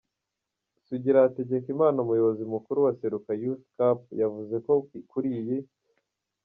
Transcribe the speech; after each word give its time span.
Sugira 0.87 1.19
Hategekimana 1.25 1.97
umuyobozi 2.01 2.43
mukuru 2.53 2.77
wa 2.85 2.91
Seruka 2.99 3.31
Youth 3.41 3.65
Cup 3.77 3.99
yavuze 4.21 4.55
ko 4.65 4.73
kuri 5.11 5.29
iyi 5.39 5.57